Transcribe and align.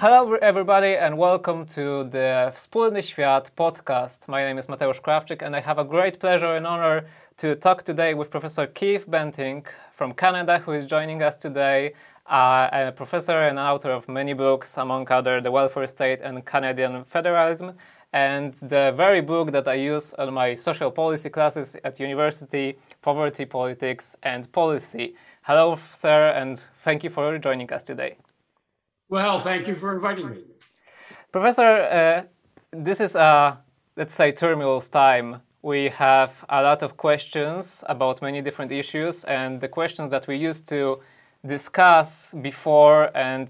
Hello, 0.00 0.34
everybody, 0.34 0.94
and 0.94 1.18
welcome 1.18 1.66
to 1.66 2.04
the 2.04 2.52
Wspólny 2.54 3.02
Świat 3.02 3.50
podcast. 3.56 4.28
My 4.28 4.44
name 4.44 4.56
is 4.56 4.68
Mateusz 4.68 5.00
Krawczyk, 5.00 5.42
and 5.42 5.56
I 5.56 5.60
have 5.60 5.78
a 5.78 5.84
great 5.84 6.20
pleasure 6.20 6.54
and 6.54 6.68
honor 6.68 7.06
to 7.38 7.56
talk 7.56 7.82
today 7.82 8.14
with 8.14 8.30
Professor 8.30 8.68
Keith 8.68 9.10
Banting 9.10 9.66
from 9.92 10.12
Canada, 10.14 10.60
who 10.60 10.70
is 10.70 10.84
joining 10.84 11.20
us 11.20 11.36
today. 11.36 11.94
Uh, 12.30 12.68
a 12.72 12.92
professor 12.92 13.40
and 13.40 13.58
author 13.58 13.90
of 13.90 14.08
many 14.08 14.34
books, 14.34 14.76
among 14.76 15.10
other, 15.10 15.40
The 15.40 15.50
Welfare 15.50 15.88
State 15.88 16.20
and 16.22 16.44
Canadian 16.44 17.02
Federalism, 17.02 17.72
and 18.12 18.54
the 18.54 18.94
very 18.96 19.20
book 19.20 19.50
that 19.50 19.66
I 19.66 19.74
use 19.74 20.14
on 20.14 20.32
my 20.32 20.54
social 20.54 20.92
policy 20.92 21.28
classes 21.28 21.74
at 21.82 21.98
university, 21.98 22.78
Poverty, 23.02 23.46
Politics, 23.46 24.14
and 24.22 24.46
Policy. 24.52 25.16
Hello, 25.42 25.76
sir, 25.92 26.28
and 26.36 26.62
thank 26.84 27.02
you 27.02 27.10
for 27.10 27.36
joining 27.38 27.72
us 27.72 27.82
today. 27.82 28.16
Well, 29.10 29.38
thank 29.38 29.66
you 29.66 29.74
for 29.74 29.94
inviting 29.94 30.28
me. 30.28 30.36
Professor, 31.32 31.62
uh, 31.62 32.22
this 32.72 33.00
is 33.00 33.14
a, 33.16 33.58
let's 33.96 34.14
say, 34.14 34.32
tumultuous 34.32 34.90
time. 34.90 35.40
We 35.62 35.88
have 35.88 36.44
a 36.50 36.62
lot 36.62 36.82
of 36.82 36.98
questions 36.98 37.82
about 37.86 38.20
many 38.20 38.42
different 38.42 38.70
issues, 38.70 39.24
and 39.24 39.62
the 39.62 39.68
questions 39.68 40.10
that 40.10 40.26
we 40.26 40.36
used 40.36 40.68
to 40.68 41.00
discuss 41.46 42.34
before, 42.42 43.10
and 43.16 43.48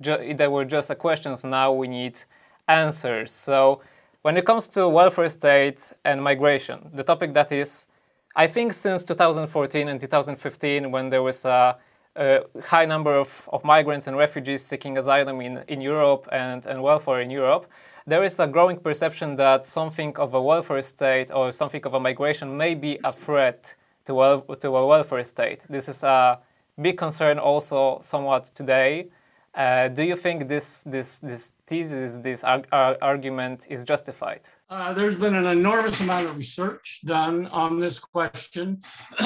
they 0.00 0.48
were 0.48 0.64
just 0.64 0.96
questions, 0.98 1.44
now 1.44 1.70
we 1.70 1.86
need 1.86 2.18
answers. 2.66 3.30
So, 3.30 3.82
when 4.22 4.38
it 4.38 4.46
comes 4.46 4.68
to 4.68 4.88
welfare 4.88 5.28
state 5.28 5.92
and 6.06 6.22
migration, 6.24 6.90
the 6.94 7.04
topic 7.04 7.34
that 7.34 7.52
is, 7.52 7.86
I 8.34 8.46
think, 8.46 8.72
since 8.72 9.04
2014 9.04 9.86
and 9.86 10.00
2015, 10.00 10.90
when 10.90 11.10
there 11.10 11.22
was 11.22 11.44
a 11.44 11.76
a 12.16 12.40
high 12.62 12.84
number 12.84 13.14
of, 13.14 13.48
of 13.52 13.64
migrants 13.64 14.06
and 14.06 14.16
refugees 14.16 14.62
seeking 14.62 14.98
asylum 14.98 15.40
in, 15.40 15.64
in 15.68 15.80
Europe 15.80 16.28
and, 16.32 16.64
and 16.66 16.82
welfare 16.82 17.20
in 17.20 17.30
Europe, 17.30 17.66
there 18.06 18.22
is 18.22 18.38
a 18.38 18.46
growing 18.46 18.76
perception 18.76 19.36
that 19.36 19.64
something 19.64 20.16
of 20.16 20.34
a 20.34 20.42
welfare 20.42 20.82
state 20.82 21.30
or 21.32 21.50
something 21.52 21.84
of 21.86 21.94
a 21.94 22.00
migration 22.00 22.56
may 22.56 22.74
be 22.74 22.98
a 23.02 23.12
threat 23.12 23.74
to, 24.04 24.14
wel- 24.14 24.42
to 24.42 24.76
a 24.76 24.86
welfare 24.86 25.24
state. 25.24 25.62
This 25.68 25.88
is 25.88 26.02
a 26.04 26.38
big 26.80 26.98
concern 26.98 27.38
also 27.38 28.00
somewhat 28.02 28.46
today. 28.54 29.08
Uh, 29.54 29.88
do 29.88 30.02
you 30.02 30.16
think 30.16 30.48
this, 30.48 30.82
this, 30.82 31.20
this 31.20 31.52
thesis, 31.66 32.16
this 32.18 32.42
ar- 32.44 32.64
argument 33.00 33.66
is 33.70 33.84
justified? 33.84 34.40
Uh, 34.68 34.92
there's 34.92 35.16
been 35.16 35.36
an 35.36 35.46
enormous 35.46 36.00
amount 36.00 36.26
of 36.26 36.36
research 36.36 37.00
done 37.04 37.46
on 37.46 37.78
this 37.78 37.98
question 37.98 38.82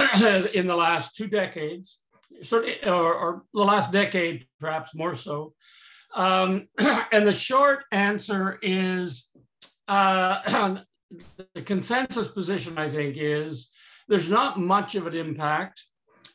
in 0.54 0.66
the 0.66 0.76
last 0.76 1.16
two 1.16 1.26
decades 1.26 2.00
certainly, 2.42 2.76
or, 2.84 3.14
or, 3.14 3.42
the 3.54 3.62
last 3.62 3.92
decade, 3.92 4.46
perhaps 4.60 4.94
more 4.94 5.14
so. 5.14 5.54
Um, 6.14 6.68
and 7.12 7.26
the 7.26 7.32
short 7.32 7.84
answer 7.92 8.58
is 8.62 9.28
uh, 9.88 10.78
the 11.54 11.62
consensus 11.62 12.28
position, 12.28 12.78
I 12.78 12.88
think, 12.88 13.16
is 13.18 13.70
there's 14.08 14.30
not 14.30 14.58
much 14.58 14.94
of 14.94 15.06
an 15.06 15.14
impact. 15.14 15.82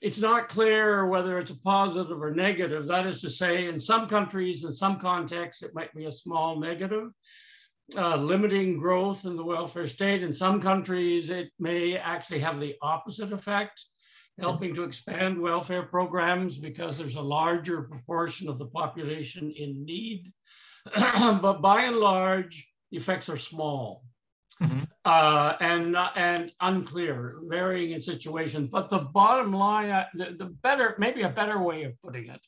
It's 0.02 0.20
not 0.20 0.50
clear 0.50 1.08
whether 1.08 1.40
it's 1.40 1.52
a 1.52 1.60
positive 1.62 2.22
or 2.22 2.32
negative. 2.32 2.88
That 2.88 3.08
is 3.08 3.22
to 3.22 3.30
say, 3.30 3.68
in 3.68 3.80
some 3.80 4.08
countries, 4.08 4.64
in 4.64 4.74
some 4.74 5.00
contexts, 5.00 5.64
it 5.64 5.74
might 5.74 5.94
be 5.94 6.06
a 6.06 6.12
small 6.12 6.60
negative. 6.60 7.10
Uh, 7.98 8.16
limiting 8.16 8.78
growth 8.78 9.26
in 9.26 9.36
the 9.36 9.44
welfare 9.44 9.88
state. 9.88 10.24
In 10.24 10.34
some 10.34 10.62
countries, 10.62 11.30
it 11.30 11.50
may 11.60 11.98
actually 11.98 12.40
have 12.40 12.60
the 12.60 12.76
opposite 12.82 13.34
effect 13.34 13.86
helping 14.40 14.74
to 14.74 14.84
expand 14.84 15.40
welfare 15.40 15.84
programs 15.84 16.58
because 16.58 16.98
there's 16.98 17.16
a 17.16 17.22
larger 17.22 17.84
proportion 17.84 18.50
of 18.50 18.58
the 18.58 18.66
population 18.66 19.52
in 19.56 19.86
need. 19.86 20.32
but 20.96 21.62
by 21.62 21.84
and 21.84 21.98
large, 21.98 22.70
the 22.92 22.98
effects 22.98 23.30
are 23.30 23.38
small. 23.38 24.04
Mm-hmm. 24.62 24.84
Uh, 25.04 25.54
and 25.60 25.98
and 26.16 26.52
unclear, 26.62 27.40
varying 27.46 27.92
in 27.92 28.02
situations. 28.02 28.70
But 28.72 28.88
the 28.88 29.00
bottom 29.00 29.52
line, 29.52 29.90
uh, 29.90 30.06
the, 30.14 30.36
the 30.38 30.46
better, 30.46 30.96
maybe 31.00 31.24
a 31.24 31.30
better 31.30 31.62
way 31.62 31.84
of 31.84 32.00
putting 32.02 32.30
it, 32.30 32.42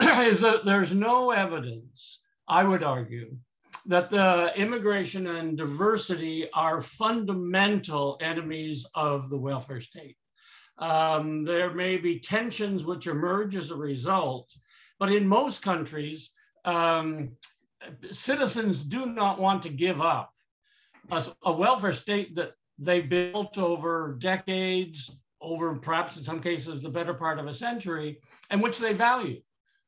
is 0.26 0.40
that 0.40 0.64
there's 0.64 0.94
no 0.94 1.30
evidence, 1.30 2.22
I 2.48 2.64
would 2.64 2.82
argue, 2.82 3.36
that 3.84 4.10
the 4.10 4.52
immigration 4.56 5.26
and 5.26 5.56
diversity 5.56 6.48
are 6.52 6.80
fundamental 6.80 8.18
enemies 8.20 8.86
of 8.94 9.30
the 9.30 9.38
welfare 9.38 9.80
state. 9.80 10.16
Um, 10.78 11.42
there 11.42 11.72
may 11.72 11.96
be 11.96 12.18
tensions 12.18 12.84
which 12.84 13.06
emerge 13.06 13.56
as 13.56 13.70
a 13.70 13.76
result, 13.76 14.54
but 14.98 15.10
in 15.10 15.26
most 15.26 15.62
countries, 15.62 16.32
um, 16.64 17.30
citizens 18.10 18.82
do 18.82 19.06
not 19.06 19.40
want 19.40 19.62
to 19.62 19.68
give 19.68 20.00
up 20.00 20.32
a, 21.10 21.24
a, 21.44 21.52
welfare 21.52 21.92
state 21.92 22.34
that 22.34 22.52
they 22.78 23.00
built 23.00 23.58
over 23.58 24.16
decades, 24.18 25.16
over 25.40 25.74
perhaps 25.76 26.16
in 26.16 26.24
some 26.24 26.40
cases 26.40 26.82
the 26.82 26.88
better 26.90 27.14
part 27.14 27.38
of 27.38 27.46
a 27.46 27.54
century, 27.54 28.20
and 28.50 28.62
which 28.62 28.78
they 28.78 28.92
value. 28.92 29.40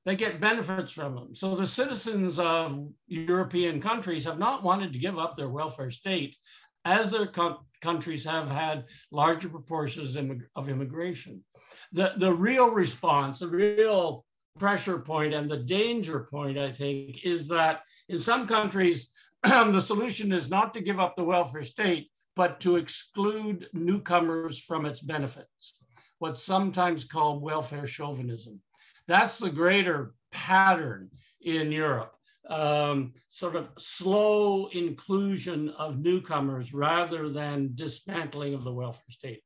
They 0.04 0.16
get 0.16 0.41
benefits 0.41 0.93
from 0.93 1.15
them. 1.15 1.34
So 1.34 1.54
the 1.54 1.66
citizens 1.66 2.38
of 2.38 2.88
European 3.09 3.81
countries 3.81 4.25
have 4.25 4.38
not 4.38 4.62
wanted 4.62 4.93
to 4.93 4.98
give 4.98 5.19
up 5.19 5.37
their 5.37 5.50
welfare 5.50 5.91
state 5.91 6.37
as 6.84 7.10
their 7.10 7.27
co- 7.27 7.66
countries 7.81 8.25
have 8.25 8.50
had 8.50 8.84
larger 9.11 9.49
proportions 9.49 10.16
of 10.56 10.69
immigration. 10.69 11.44
The, 11.93 12.12
the 12.16 12.33
real 12.33 12.71
response, 12.71 13.41
the 13.41 13.49
real 13.49 14.25
pressure 14.59 14.99
point 14.99 15.34
and 15.34 15.50
the 15.50 15.59
danger 15.59 16.28
point, 16.31 16.59
I 16.59 16.72
think, 16.72 17.25
is 17.25 17.49
that 17.49 17.83
in 18.09 18.21
some 18.21 18.47
countries, 18.47 19.11
the 19.43 19.81
solution 19.81 20.33
is 20.33 20.50
not 20.50 20.75
to 20.75 20.81
give 20.81 20.99
up 20.99 21.16
the 21.16 21.25
welfare 21.25 21.62
state, 21.62 22.11
but 22.34 22.61
to 22.61 22.77
exclude 22.77 23.69
newcomers 23.72 24.60
from 24.60 24.87
its 24.87 25.00
benefits, 25.00 25.81
what's 26.19 26.43
sometimes 26.43 27.05
called 27.05 27.43
welfare 27.43 27.87
chauvinism. 27.87 28.60
That's 29.06 29.39
the 29.39 29.50
greater 29.50 30.15
pattern 30.33 31.10
in 31.41 31.72
Europe 31.72 32.18
um, 32.48 33.12
sort 33.28 33.56
of 33.56 33.70
slow 33.78 34.69
inclusion 34.69 35.70
of 35.70 35.98
newcomers 35.98 36.72
rather 36.72 37.28
than 37.28 37.70
dismantling 37.75 38.54
of 38.54 38.64
the 38.64 38.72
welfare 38.72 39.10
state. 39.10 39.42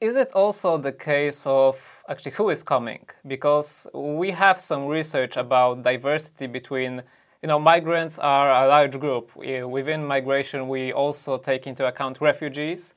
Is 0.00 0.16
it 0.16 0.32
also 0.32 0.76
the 0.76 0.92
case 0.92 1.46
of 1.46 1.80
actually 2.08 2.32
who 2.32 2.50
is 2.50 2.62
coming? 2.62 3.06
Because 3.26 3.86
we 3.94 4.32
have 4.32 4.60
some 4.60 4.86
research 4.86 5.36
about 5.36 5.82
diversity 5.82 6.46
between, 6.46 7.02
you 7.42 7.48
know, 7.48 7.58
migrants 7.58 8.18
are 8.18 8.50
a 8.50 8.68
large 8.68 8.98
group. 8.98 9.34
Within 9.36 10.04
migration, 10.04 10.68
we 10.68 10.92
also 10.92 11.38
take 11.38 11.66
into 11.66 11.86
account 11.86 12.20
refugees. 12.20 12.94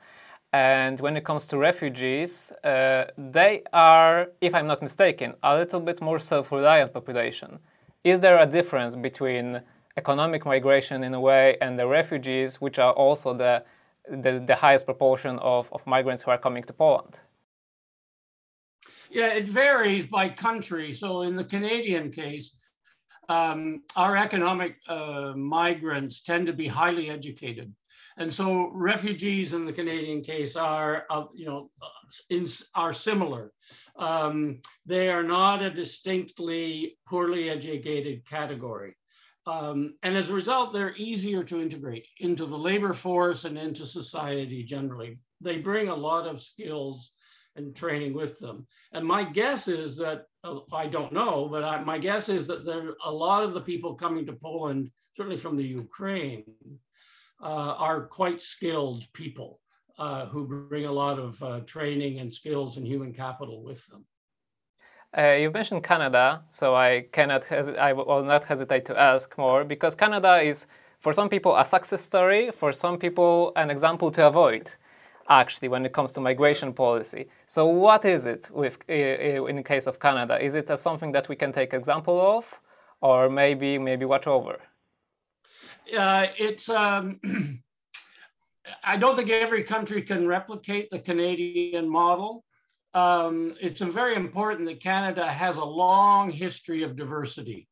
And 0.51 0.99
when 0.99 1.15
it 1.15 1.23
comes 1.23 1.45
to 1.47 1.57
refugees, 1.57 2.51
uh, 2.63 3.05
they 3.17 3.63
are, 3.73 4.27
if 4.41 4.55
I'm 4.55 4.67
not 4.67 4.81
mistaken, 4.81 5.35
a 5.43 5.55
little 5.55 5.79
bit 5.79 6.01
more 6.01 6.19
self 6.19 6.51
reliant 6.51 6.93
population. 6.93 7.59
Is 8.03 8.19
there 8.19 8.39
a 8.39 8.45
difference 8.45 8.95
between 8.95 9.61
economic 9.97 10.45
migration 10.45 11.03
in 11.03 11.13
a 11.13 11.19
way 11.19 11.57
and 11.61 11.77
the 11.77 11.87
refugees, 11.87 12.61
which 12.61 12.79
are 12.79 12.93
also 12.93 13.33
the, 13.33 13.63
the, 14.09 14.43
the 14.45 14.55
highest 14.55 14.85
proportion 14.85 15.39
of, 15.39 15.67
of 15.73 15.85
migrants 15.85 16.23
who 16.23 16.31
are 16.31 16.37
coming 16.37 16.63
to 16.63 16.73
Poland? 16.73 17.19
Yeah, 19.09 19.33
it 19.33 19.47
varies 19.47 20.05
by 20.05 20.29
country. 20.29 20.93
So 20.93 21.21
in 21.21 21.35
the 21.35 21.43
Canadian 21.43 22.11
case, 22.11 22.55
um, 23.29 23.81
our 23.95 24.15
economic 24.15 24.77
uh, 24.87 25.33
migrants 25.35 26.21
tend 26.21 26.47
to 26.47 26.53
be 26.53 26.67
highly 26.67 27.09
educated. 27.09 27.73
And 28.17 28.33
so 28.33 28.71
refugees 28.73 29.53
in 29.53 29.65
the 29.65 29.73
Canadian 29.73 30.23
case 30.23 30.55
are, 30.55 31.05
uh, 31.09 31.25
you 31.35 31.45
know, 31.45 31.69
in, 32.29 32.47
are 32.73 32.93
similar. 32.93 33.51
Um, 33.95 34.59
they 34.85 35.09
are 35.09 35.23
not 35.23 35.61
a 35.61 35.69
distinctly 35.69 36.97
poorly 37.07 37.49
educated 37.49 38.25
category. 38.27 38.95
Um, 39.45 39.93
and 40.03 40.17
as 40.17 40.29
a 40.29 40.33
result, 40.33 40.73
they're 40.73 40.95
easier 40.97 41.41
to 41.43 41.61
integrate 41.61 42.07
into 42.19 42.45
the 42.45 42.57
labor 42.57 42.93
force 42.93 43.45
and 43.45 43.57
into 43.57 43.85
society 43.85 44.63
generally. 44.63 45.17
They 45.39 45.59
bring 45.59 45.87
a 45.87 45.95
lot 45.95 46.27
of 46.27 46.41
skills 46.41 47.11
and 47.55 47.75
training 47.75 48.13
with 48.13 48.39
them. 48.39 48.67
And 48.93 49.05
my 49.05 49.23
guess 49.23 49.67
is 49.67 49.97
that, 49.97 50.25
uh, 50.43 50.59
I 50.71 50.87
don't 50.87 51.13
know, 51.13 51.47
but 51.49 51.63
I, 51.63 51.83
my 51.83 51.97
guess 51.97 52.29
is 52.29 52.45
that 52.47 52.65
there 52.65 52.89
are 52.89 52.95
a 53.05 53.11
lot 53.11 53.43
of 53.43 53.53
the 53.53 53.61
people 53.61 53.95
coming 53.95 54.25
to 54.25 54.33
Poland, 54.33 54.91
certainly 55.15 55.37
from 55.37 55.55
the 55.55 55.63
Ukraine, 55.63 56.43
uh, 57.41 57.75
are 57.77 58.07
quite 58.07 58.41
skilled 58.41 59.05
people 59.13 59.59
uh, 59.97 60.27
who 60.27 60.47
bring 60.69 60.85
a 60.85 60.91
lot 60.91 61.19
of 61.19 61.41
uh, 61.41 61.59
training 61.61 62.19
and 62.19 62.33
skills 62.33 62.77
and 62.77 62.85
human 62.85 63.13
capital 63.13 63.63
with 63.63 63.85
them. 63.87 64.05
Uh, 65.17 65.37
you 65.39 65.49
mentioned 65.49 65.83
Canada, 65.83 66.43
so 66.49 66.75
I 66.75 67.05
cannot 67.11 67.45
hes- 67.45 67.69
I 67.69 67.93
will 67.93 68.23
not 68.23 68.43
hesitate 68.43 68.85
to 68.85 68.99
ask 68.99 69.37
more 69.37 69.63
because 69.63 69.95
Canada 69.95 70.41
is, 70.41 70.65
for 70.99 71.13
some 71.13 71.29
people, 71.29 71.55
a 71.55 71.65
success 71.65 72.01
story. 72.01 72.51
For 72.51 72.71
some 72.71 72.97
people, 72.97 73.53
an 73.55 73.69
example 73.69 74.11
to 74.11 74.27
avoid. 74.27 74.75
Actually, 75.29 75.67
when 75.69 75.85
it 75.85 75.93
comes 75.93 76.11
to 76.13 76.21
migration 76.21 76.73
policy, 76.73 77.27
so 77.47 77.65
what 77.65 78.05
is 78.05 78.25
it 78.25 78.49
with 78.51 78.77
in 78.89 79.55
the 79.55 79.63
case 79.63 79.87
of 79.87 79.99
Canada? 79.99 80.41
Is 80.41 80.55
it 80.55 80.69
something 80.77 81.11
that 81.13 81.27
we 81.27 81.35
can 81.35 81.51
take 81.51 81.73
example 81.73 82.19
of, 82.21 82.59
or 83.01 83.29
maybe 83.29 83.77
maybe 83.77 84.05
watch 84.05 84.27
over? 84.27 84.59
Uh, 85.95 86.27
it's 86.37 86.69
um, 86.69 87.19
I 88.83 88.97
don't 88.97 89.15
think 89.15 89.29
every 89.29 89.63
country 89.63 90.01
can 90.01 90.27
replicate 90.27 90.89
the 90.89 90.99
Canadian 90.99 91.89
model. 91.89 92.43
Um, 92.93 93.55
it's 93.61 93.81
very 93.81 94.15
important 94.15 94.67
that 94.67 94.81
Canada 94.81 95.27
has 95.27 95.57
a 95.57 95.63
long 95.63 96.31
history 96.31 96.83
of 96.83 96.95
diversity. 96.95 97.67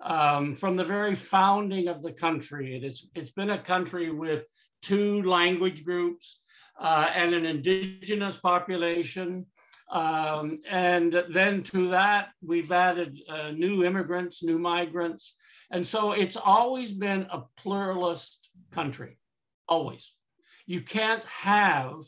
Um, 0.00 0.54
from 0.54 0.76
the 0.76 0.84
very 0.84 1.16
founding 1.16 1.88
of 1.88 2.02
the 2.02 2.12
country, 2.12 2.76
it 2.76 2.84
is, 2.84 3.08
it's 3.14 3.32
been 3.32 3.50
a 3.50 3.58
country 3.58 4.10
with 4.10 4.46
two 4.80 5.22
language 5.24 5.84
groups 5.84 6.42
uh, 6.78 7.08
and 7.12 7.34
an 7.34 7.44
indigenous 7.44 8.36
population. 8.36 9.46
Um, 9.90 10.60
and 10.68 11.24
then 11.30 11.62
to 11.64 11.88
that, 11.90 12.28
we've 12.42 12.70
added 12.72 13.20
uh, 13.28 13.50
new 13.50 13.84
immigrants, 13.84 14.42
new 14.42 14.58
migrants. 14.58 15.36
And 15.70 15.86
so 15.86 16.12
it's 16.12 16.36
always 16.36 16.92
been 16.92 17.26
a 17.30 17.42
pluralist 17.56 18.50
country, 18.72 19.18
always. 19.68 20.14
You 20.66 20.82
can't 20.82 21.24
have 21.24 22.00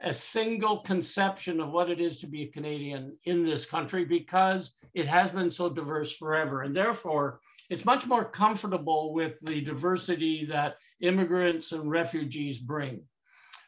a 0.00 0.12
single 0.12 0.78
conception 0.78 1.60
of 1.60 1.72
what 1.72 1.90
it 1.90 2.00
is 2.00 2.20
to 2.20 2.26
be 2.26 2.42
a 2.42 2.50
Canadian 2.50 3.16
in 3.24 3.42
this 3.42 3.64
country 3.64 4.04
because 4.04 4.74
it 4.94 5.06
has 5.06 5.30
been 5.32 5.50
so 5.50 5.68
diverse 5.68 6.16
forever. 6.16 6.62
And 6.62 6.74
therefore, 6.74 7.40
it's 7.68 7.84
much 7.84 8.06
more 8.06 8.24
comfortable 8.24 9.12
with 9.12 9.40
the 9.40 9.60
diversity 9.60 10.44
that 10.46 10.76
immigrants 11.00 11.72
and 11.72 11.90
refugees 11.90 12.58
bring. 12.58 13.02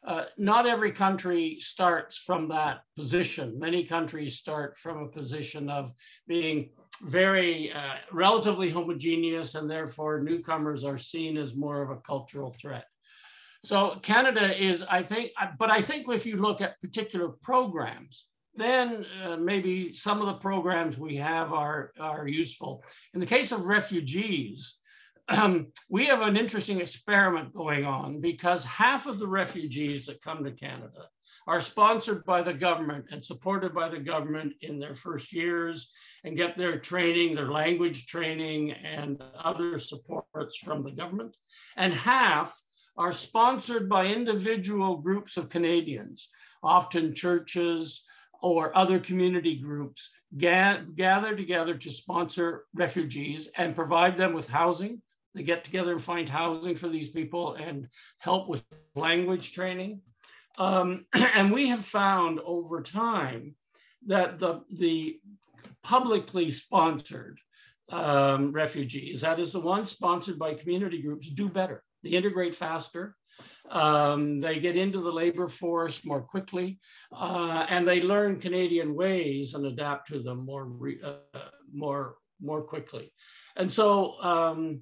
Uh, 0.06 0.24
not 0.38 0.66
every 0.66 0.92
country 0.92 1.58
starts 1.60 2.16
from 2.16 2.48
that 2.48 2.80
position. 2.96 3.58
Many 3.58 3.84
countries 3.84 4.38
start 4.38 4.78
from 4.78 4.98
a 4.98 5.08
position 5.08 5.68
of 5.68 5.92
being 6.26 6.70
very 7.02 7.72
uh, 7.72 7.96
relatively 8.12 8.70
homogeneous, 8.70 9.54
and 9.54 9.70
therefore 9.70 10.22
newcomers 10.22 10.84
are 10.84 10.98
seen 10.98 11.36
as 11.36 11.54
more 11.54 11.82
of 11.82 11.90
a 11.90 12.00
cultural 12.00 12.50
threat. 12.50 12.86
So 13.62 13.98
Canada 14.02 14.58
is, 14.58 14.82
I 14.82 15.02
think, 15.02 15.32
but 15.58 15.70
I 15.70 15.82
think 15.82 16.08
if 16.08 16.24
you 16.24 16.36
look 16.38 16.62
at 16.62 16.80
particular 16.80 17.28
programs, 17.28 18.28
then 18.54 19.04
uh, 19.22 19.36
maybe 19.36 19.92
some 19.92 20.20
of 20.20 20.26
the 20.26 20.34
programs 20.34 20.98
we 20.98 21.16
have 21.16 21.52
are, 21.52 21.92
are 22.00 22.26
useful. 22.26 22.82
In 23.12 23.20
the 23.20 23.26
case 23.26 23.52
of 23.52 23.66
refugees, 23.66 24.78
um, 25.30 25.66
we 25.88 26.06
have 26.06 26.20
an 26.20 26.36
interesting 26.36 26.80
experiment 26.80 27.54
going 27.54 27.84
on 27.84 28.20
because 28.20 28.64
half 28.64 29.06
of 29.06 29.18
the 29.18 29.28
refugees 29.28 30.06
that 30.06 30.22
come 30.22 30.44
to 30.44 30.52
Canada 30.52 31.08
are 31.46 31.60
sponsored 31.60 32.24
by 32.24 32.42
the 32.42 32.52
government 32.52 33.06
and 33.10 33.24
supported 33.24 33.74
by 33.74 33.88
the 33.88 33.98
government 33.98 34.52
in 34.60 34.78
their 34.78 34.94
first 34.94 35.32
years 35.32 35.90
and 36.24 36.36
get 36.36 36.56
their 36.56 36.78
training, 36.78 37.34
their 37.34 37.50
language 37.50 38.06
training, 38.06 38.72
and 38.72 39.22
other 39.42 39.78
supports 39.78 40.58
from 40.58 40.84
the 40.84 40.92
government. 40.92 41.36
And 41.76 41.94
half 41.94 42.60
are 42.96 43.12
sponsored 43.12 43.88
by 43.88 44.06
individual 44.06 44.98
groups 44.98 45.36
of 45.36 45.48
Canadians, 45.48 46.28
often 46.62 47.14
churches 47.14 48.04
or 48.42 48.76
other 48.76 48.98
community 48.98 49.56
groups, 49.56 50.10
ga- 50.36 50.82
gather 50.94 51.34
together 51.34 51.74
to 51.74 51.90
sponsor 51.90 52.64
refugees 52.74 53.48
and 53.56 53.74
provide 53.74 54.16
them 54.16 54.32
with 54.32 54.48
housing. 54.48 55.00
They 55.34 55.42
get 55.42 55.64
together 55.64 55.92
and 55.92 56.02
find 56.02 56.28
housing 56.28 56.74
for 56.74 56.88
these 56.88 57.10
people 57.10 57.54
and 57.54 57.88
help 58.18 58.48
with 58.48 58.64
language 58.94 59.52
training. 59.52 60.00
Um, 60.58 61.06
and 61.12 61.52
we 61.52 61.68
have 61.68 61.84
found 61.84 62.40
over 62.40 62.82
time 62.82 63.54
that 64.06 64.38
the, 64.38 64.62
the 64.72 65.20
publicly 65.82 66.50
sponsored 66.50 67.38
um, 67.90 68.52
refugees, 68.52 69.20
that 69.20 69.40
is 69.40 69.52
the 69.52 69.60
ones 69.60 69.90
sponsored 69.90 70.38
by 70.38 70.54
community 70.54 71.02
groups, 71.02 71.30
do 71.30 71.48
better. 71.48 71.82
They 72.02 72.10
integrate 72.10 72.54
faster. 72.54 73.16
Um, 73.70 74.38
they 74.40 74.58
get 74.58 74.76
into 74.76 75.00
the 75.00 75.12
labor 75.12 75.48
force 75.48 76.04
more 76.04 76.20
quickly, 76.20 76.80
uh, 77.12 77.66
and 77.68 77.86
they 77.86 78.00
learn 78.00 78.40
Canadian 78.40 78.94
ways 78.94 79.54
and 79.54 79.64
adapt 79.64 80.08
to 80.08 80.18
them 80.18 80.44
more, 80.44 80.68
uh, 81.04 81.40
more, 81.72 82.16
more 82.40 82.62
quickly. 82.62 83.12
And 83.56 83.70
so 83.70 84.20
um, 84.22 84.80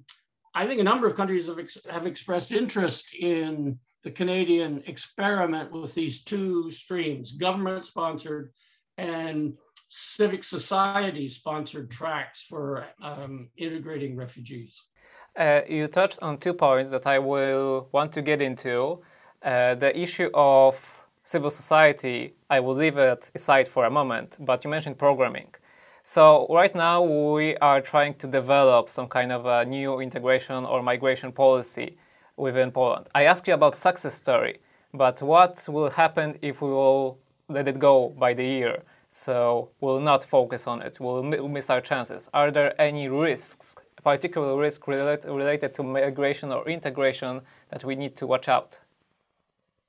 I 0.53 0.65
think 0.65 0.79
a 0.79 0.83
number 0.83 1.07
of 1.07 1.15
countries 1.15 1.47
have, 1.47 1.59
ex 1.59 1.77
have 1.89 2.05
expressed 2.05 2.51
interest 2.51 3.13
in 3.13 3.79
the 4.03 4.11
Canadian 4.11 4.83
experiment 4.87 5.71
with 5.71 5.93
these 5.93 6.23
two 6.23 6.71
streams, 6.71 7.33
government 7.33 7.85
sponsored 7.85 8.51
and 8.97 9.53
civic 9.89 10.43
society 10.43 11.27
sponsored 11.27 11.89
tracks 11.89 12.45
for 12.49 12.85
um, 13.01 13.49
integrating 13.57 14.15
refugees. 14.15 14.83
Uh, 15.37 15.61
you 15.67 15.87
touched 15.87 16.19
on 16.21 16.37
two 16.37 16.53
points 16.53 16.89
that 16.91 17.07
I 17.07 17.19
will 17.19 17.87
want 17.91 18.11
to 18.13 18.21
get 18.21 18.41
into. 18.41 19.01
Uh, 19.43 19.75
the 19.75 19.97
issue 19.97 20.29
of 20.33 20.73
civil 21.23 21.49
society, 21.49 22.33
I 22.49 22.59
will 22.59 22.75
leave 22.75 22.97
it 22.97 23.31
aside 23.33 23.67
for 23.67 23.85
a 23.85 23.89
moment, 23.89 24.37
but 24.39 24.63
you 24.63 24.69
mentioned 24.69 24.97
programming. 24.97 25.53
So, 26.15 26.47
right 26.49 26.73
now, 26.73 27.03
we 27.03 27.55
are 27.57 27.81
trying 27.81 28.15
to 28.15 28.25
develop 28.25 28.89
some 28.89 29.07
kind 29.07 29.31
of 29.31 29.45
a 29.45 29.63
new 29.63 29.99
integration 29.99 30.65
or 30.65 30.81
migration 30.81 31.31
policy 31.31 31.97
within 32.35 32.71
Poland. 32.71 33.05
I 33.13 33.25
asked 33.25 33.47
you 33.47 33.53
about 33.53 33.77
success 33.77 34.15
story, 34.15 34.57
but 34.91 35.21
what 35.21 35.63
will 35.69 35.91
happen 35.91 36.39
if 36.41 36.63
we 36.63 36.69
will 36.71 37.19
let 37.47 37.67
it 37.67 37.77
go 37.77 38.09
by 38.17 38.33
the 38.33 38.43
year? 38.43 38.81
So, 39.09 39.69
we'll 39.81 39.99
not 39.99 40.23
focus 40.23 40.65
on 40.65 40.81
it, 40.81 40.99
we'll 40.99 41.21
miss 41.47 41.69
our 41.69 41.79
chances. 41.79 42.27
Are 42.33 42.49
there 42.49 42.73
any 42.81 43.07
risks 43.07 43.75
particular 44.03 44.57
risk 44.57 44.87
relate, 44.87 45.25
related 45.25 45.75
to 45.75 45.83
migration 45.83 46.51
or 46.51 46.67
integration 46.67 47.41
that 47.69 47.83
we 47.83 47.95
need 47.95 48.15
to 48.15 48.25
watch 48.25 48.49
out? 48.49 48.79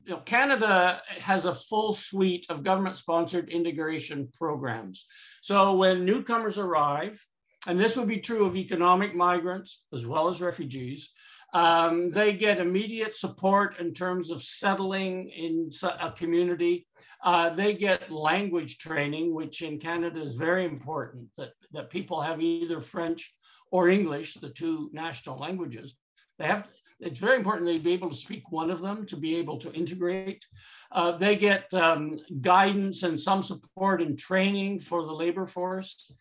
You 0.05 0.15
know, 0.15 0.21
Canada 0.21 1.03
has 1.21 1.45
a 1.45 1.55
full 1.55 1.93
suite 1.93 2.47
of 2.49 2.65
government 2.65 2.97
sponsored 2.97 3.51
integration 3.51 4.29
programs. 4.37 5.07
So 5.43 5.77
when 5.77 6.05
newcomers 6.05 6.59
arrive, 6.59 7.25
and 7.67 7.79
this 7.79 7.97
would 7.97 8.09
be 8.09 8.19
true 8.19 8.47
of 8.47 8.57
economic 8.57 9.15
migrants 9.15 9.83
as 9.93 10.07
well 10.07 10.29
as 10.29 10.41
refugees, 10.41 11.11
um, 11.53 12.11
they 12.11 12.33
get 12.33 12.61
immediate 12.61 13.17
support 13.17 13.79
in 13.81 13.93
terms 13.93 14.31
of 14.31 14.43
settling 14.43 15.29
in 15.31 15.69
a 16.01 16.13
community. 16.13 16.87
Uh, 17.25 17.51
they 17.51 17.75
get 17.75 18.11
language 18.11 18.79
training, 18.79 19.35
which 19.35 19.63
in 19.63 19.79
Canada 19.79 20.21
is 20.21 20.35
very 20.35 20.65
important, 20.65 21.29
that, 21.37 21.51
that 21.73 21.91
people 21.91 22.21
have 22.21 22.41
either 22.41 22.81
French 22.81 23.35
or 23.73 23.89
English, 23.89 24.35
the 24.35 24.51
two 24.51 24.91
national 24.93 25.39
languages. 25.39 25.97
They 26.39 26.47
have, 26.47 26.69
it's 27.01 27.19
very 27.19 27.37
important 27.37 27.67
they 27.67 27.79
be 27.79 27.93
able 27.93 28.11
to 28.11 28.17
speak 28.17 28.51
one 28.51 28.71
of 28.71 28.81
them 28.81 29.07
to 29.07 29.17
be 29.17 29.37
able 29.37 29.59
to 29.59 29.73
integrate. 29.73 30.45
Uh, 30.93 31.13
they 31.13 31.37
get 31.37 31.73
um, 31.75 32.19
guidance 32.41 33.03
and 33.03 33.19
some 33.19 33.43
support 33.43 34.03
and 34.03 34.19
training 34.19 34.79
for 34.79 35.05
the 35.05 35.13
labor 35.13 35.47
force. 35.47 36.13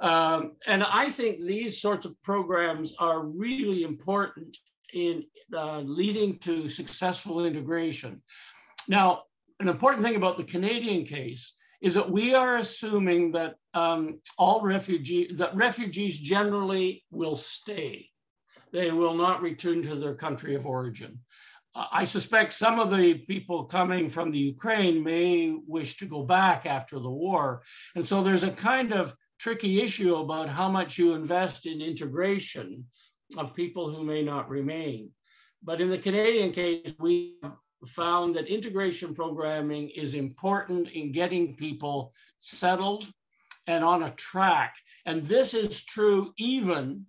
Um, 0.00 0.52
and 0.66 0.84
I 0.84 1.10
think 1.10 1.40
these 1.40 1.80
sorts 1.80 2.06
of 2.06 2.20
programs 2.22 2.94
are 2.98 3.24
really 3.24 3.82
important 3.82 4.56
in 4.92 5.24
uh, 5.54 5.80
leading 5.80 6.38
to 6.40 6.68
successful 6.68 7.44
integration. 7.44 8.22
Now, 8.88 9.22
an 9.60 9.68
important 9.68 10.02
thing 10.02 10.16
about 10.16 10.36
the 10.36 10.44
Canadian 10.44 11.04
case 11.04 11.54
is 11.80 11.94
that 11.94 12.10
we 12.10 12.34
are 12.34 12.56
assuming 12.56 13.32
that 13.32 13.56
um, 13.74 14.20
all 14.36 14.60
refugees, 14.62 15.36
that 15.38 15.54
refugees 15.54 16.18
generally 16.18 17.04
will 17.10 17.36
stay. 17.36 18.10
They 18.72 18.90
will 18.90 19.14
not 19.14 19.42
return 19.42 19.82
to 19.82 19.94
their 19.94 20.14
country 20.14 20.54
of 20.54 20.66
origin. 20.66 21.18
Uh, 21.74 21.86
I 21.92 22.04
suspect 22.04 22.52
some 22.52 22.78
of 22.80 22.90
the 22.90 23.14
people 23.14 23.64
coming 23.64 24.08
from 24.08 24.30
the 24.30 24.38
Ukraine 24.38 25.02
may 25.02 25.56
wish 25.66 25.96
to 25.98 26.06
go 26.06 26.22
back 26.22 26.66
after 26.66 26.98
the 26.98 27.10
war. 27.10 27.62
And 27.94 28.06
so 28.06 28.22
there's 28.22 28.44
a 28.44 28.50
kind 28.50 28.92
of 28.92 29.14
tricky 29.38 29.80
issue 29.80 30.16
about 30.16 30.48
how 30.48 30.68
much 30.68 30.98
you 30.98 31.14
invest 31.14 31.66
in 31.66 31.80
integration 31.80 32.84
of 33.36 33.54
people 33.54 33.92
who 33.92 34.04
may 34.04 34.22
not 34.22 34.48
remain. 34.48 35.10
But 35.62 35.80
in 35.80 35.90
the 35.90 35.98
Canadian 35.98 36.52
case, 36.52 36.94
we 36.98 37.36
found 37.86 38.34
that 38.34 38.46
integration 38.46 39.14
programming 39.14 39.90
is 39.90 40.14
important 40.14 40.88
in 40.90 41.12
getting 41.12 41.56
people 41.56 42.12
settled 42.38 43.06
and 43.66 43.84
on 43.84 44.04
a 44.04 44.10
track. 44.10 44.74
And 45.06 45.24
this 45.24 45.54
is 45.54 45.84
true 45.84 46.32
even, 46.38 47.06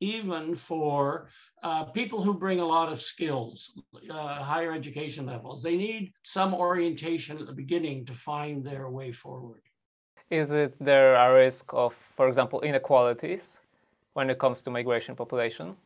even 0.00 0.54
for 0.54 1.28
uh, 1.62 1.84
people 1.84 2.22
who 2.22 2.34
bring 2.34 2.60
a 2.60 2.64
lot 2.64 2.90
of 2.90 3.00
skills, 3.00 3.78
uh, 4.10 4.42
higher 4.42 4.72
education 4.72 5.26
levels. 5.26 5.62
They 5.62 5.76
need 5.76 6.12
some 6.22 6.54
orientation 6.54 7.38
at 7.38 7.46
the 7.46 7.52
beginning 7.52 8.04
to 8.06 8.12
find 8.12 8.64
their 8.64 8.88
way 8.90 9.12
forward. 9.12 9.62
Is 10.30 10.52
it 10.52 10.76
there 10.80 11.14
a 11.16 11.34
risk 11.34 11.72
of, 11.72 11.94
for 12.16 12.28
example, 12.28 12.60
inequalities 12.62 13.58
when 14.14 14.30
it 14.30 14.38
comes 14.38 14.62
to 14.62 14.70
migration 14.70 15.14
population? 15.16 15.76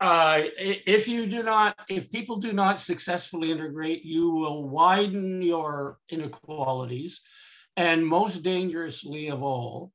uh, 0.00 0.40
if 0.58 1.06
you 1.06 1.26
do 1.26 1.42
not, 1.42 1.76
if 1.88 2.10
people 2.10 2.36
do 2.36 2.52
not 2.52 2.80
successfully 2.80 3.50
integrate, 3.50 4.04
you 4.04 4.30
will 4.30 4.68
widen 4.68 5.42
your 5.42 5.98
inequalities. 6.08 7.20
And 7.76 8.06
most 8.06 8.42
dangerously 8.42 9.28
of 9.28 9.42
all, 9.42 9.92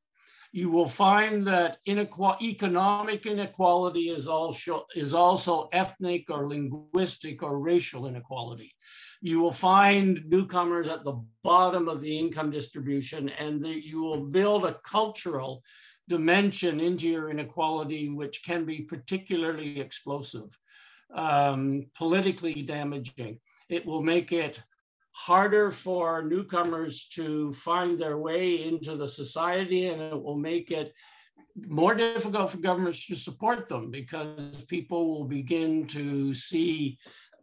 you 0.55 0.71
will 0.71 0.87
find 0.87 1.45
that 1.45 1.79
inequal- 1.85 2.37
economic 2.41 3.25
inequality 3.25 4.09
is 4.09 4.25
also, 4.25 4.85
is 4.95 5.13
also 5.13 5.67
ethnic 5.73 6.29
or 6.29 6.47
linguistic 6.47 7.43
or 7.43 7.61
racial 7.61 8.07
inequality. 8.07 8.73
You 9.19 9.41
will 9.41 9.51
find 9.51 10.23
newcomers 10.25 10.87
at 10.87 11.03
the 11.03 11.21
bottom 11.43 11.89
of 11.89 11.99
the 11.99 12.17
income 12.17 12.51
distribution, 12.51 13.27
and 13.27 13.61
the, 13.61 13.69
you 13.69 14.01
will 14.01 14.27
build 14.27 14.63
a 14.63 14.79
cultural 14.85 15.61
dimension 16.07 16.79
into 16.79 17.09
your 17.09 17.29
inequality, 17.29 18.07
which 18.07 18.41
can 18.45 18.63
be 18.63 18.79
particularly 18.79 19.81
explosive, 19.81 20.57
um, 21.13 21.87
politically 21.97 22.61
damaging. 22.61 23.41
It 23.67 23.85
will 23.85 24.01
make 24.01 24.31
it 24.31 24.63
harder 25.15 25.71
for 25.71 26.23
newcomers 26.23 27.07
to 27.07 27.49
find 27.53 27.97
their 27.97 28.17
way 28.17 28.67
into 28.67 28.97
the 28.97 29.07
society 29.07 29.87
and 29.87 30.01
it 30.01 30.21
will 30.21 30.35
make 30.35 30.71
it 30.71 30.93
more 31.55 31.95
difficult 31.95 32.51
for 32.51 32.57
governments 32.57 33.07
to 33.07 33.15
support 33.15 33.69
them 33.69 33.89
because 33.89 34.65
people 34.65 35.07
will 35.07 35.23
begin 35.23 35.87
to 35.87 36.33
see 36.33 36.97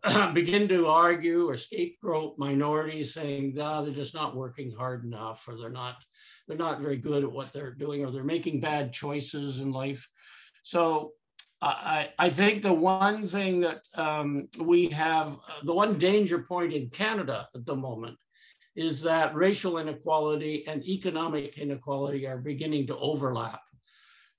begin 0.35 0.69
to 0.69 0.87
argue 0.87 1.49
or 1.49 1.57
scapegoat 1.57 2.39
minorities 2.39 3.15
saying 3.15 3.57
oh, 3.59 3.83
they're 3.83 3.95
just 3.95 4.15
not 4.15 4.37
working 4.37 4.71
hard 4.71 5.05
enough 5.05 5.49
or 5.49 5.57
they're 5.57 5.71
not 5.71 6.05
they're 6.47 6.59
not 6.59 6.83
very 6.83 6.99
good 6.99 7.25
at 7.25 7.33
what 7.33 7.55
they're 7.55 7.73
doing 7.73 8.05
or 8.05 8.11
they're 8.11 8.23
making 8.23 8.61
bad 8.61 8.93
choices 8.93 9.59
in 9.59 9.73
life. 9.73 10.07
So 10.63 11.13
I, 11.63 12.09
I 12.19 12.29
think 12.29 12.63
the 12.63 12.73
one 12.73 13.25
thing 13.25 13.61
that 13.61 13.87
um, 13.95 14.49
we 14.61 14.89
have, 14.89 15.39
the 15.63 15.73
one 15.73 15.97
danger 15.97 16.41
point 16.41 16.73
in 16.73 16.91
Canada 16.91 17.49
at 17.55 17.65
the 17.65 17.77
moment 17.77 18.19
is 18.75 19.03
that 19.03 19.35
racial 19.35 19.79
inequality 19.79 20.65
and 20.67 20.83
economic 20.85 21.59
inequality 21.59 22.27
are 22.27 22.39
beginning 22.39 22.87
to 22.89 22.97
overlap. 22.97 23.61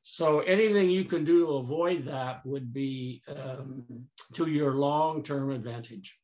So 0.02 0.42
anything 0.42 0.90
you 0.90 1.06
can 1.06 1.24
do 1.24 1.46
to 1.46 1.52
avoid 1.54 2.04
that 2.04 2.46
would 2.46 2.74
be 2.74 3.22
um, 3.30 3.86
to 4.34 4.48
your 4.48 4.74
long-term 4.74 5.52
advantage. 5.52 6.20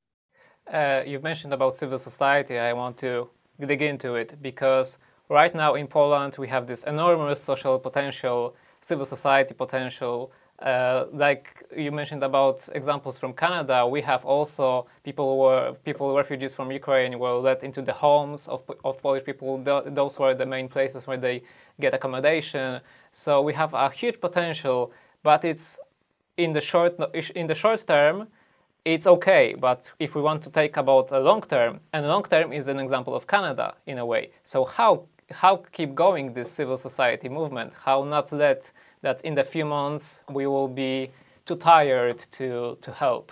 Uh, 0.72 1.02
you've 1.06 1.24
mentioned 1.24 1.54
about 1.54 1.74
civil 1.74 1.98
society. 1.98 2.60
I 2.60 2.74
want 2.74 2.98
to 2.98 3.30
dig 3.66 3.82
into 3.82 4.16
it 4.16 4.36
because 4.42 4.98
right 5.30 5.56
now 5.56 5.76
in 5.76 5.88
Poland 5.88 6.36
we 6.38 6.48
have 6.50 6.68
this 6.68 6.84
enormous 6.84 7.42
social 7.42 7.80
potential, 7.80 8.56
civil 8.82 9.06
society 9.06 9.54
potential 9.54 10.32
uh, 10.62 11.06
like 11.14 11.64
you 11.76 11.92
mentioned 11.92 12.24
about 12.24 12.68
examples 12.74 13.18
from 13.18 13.34
Canada, 13.34 13.88
we 13.88 14.02
have 14.02 14.26
also 14.26 14.88
people 15.04 15.30
who 15.30 15.38
were 15.44 15.74
people 15.86 16.14
refugees 16.16 16.54
from 16.54 16.72
Ukraine 16.72 17.18
were 17.18 17.36
let 17.36 17.64
into 17.64 17.82
the 17.82 17.94
homes 17.94 18.48
of, 18.48 18.64
of 18.84 19.02
Polish 19.02 19.24
people. 19.24 19.58
Those 19.64 20.20
were 20.20 20.34
the 20.36 20.46
main 20.46 20.68
places 20.68 21.08
where 21.08 21.18
they 21.18 21.44
get 21.80 21.94
accommodation. 21.94 22.82
So 23.12 23.42
we 23.42 23.54
have 23.54 23.74
a 23.74 23.90
huge 23.90 24.20
potential, 24.20 24.92
but 25.24 25.46
it's 25.46 25.80
in 26.36 26.54
the 26.54 26.62
short 26.62 27.00
in 27.36 27.48
the 27.48 27.56
short 27.56 27.86
term, 27.88 28.28
it's 28.84 29.08
okay. 29.08 29.56
But 29.58 29.92
if 30.00 30.14
we 30.16 30.22
want 30.22 30.42
to 30.44 30.50
take 30.50 30.76
about 30.78 31.12
a 31.12 31.20
long 31.20 31.42
term, 31.42 31.80
and 31.94 32.06
long 32.06 32.24
term 32.24 32.52
is 32.52 32.68
an 32.68 32.80
example 32.80 33.16
of 33.16 33.28
Canada 33.28 33.76
in 33.86 33.98
a 33.98 34.06
way. 34.06 34.32
So 34.44 34.66
how 34.66 35.06
how 35.32 35.64
keep 35.72 35.96
going 35.96 36.34
this 36.34 36.52
civil 36.52 36.78
society 36.78 37.30
movement? 37.30 37.74
How 37.86 38.04
not 38.04 38.32
let 38.32 38.72
that 39.02 39.22
in 39.22 39.36
the 39.36 39.44
few 39.44 39.66
months 39.66 40.22
we 40.30 40.48
will 40.48 40.68
be 40.68 41.12
too 41.46 41.56
tired 41.56 42.20
to, 42.32 42.78
to 42.82 42.92
help. 42.92 43.32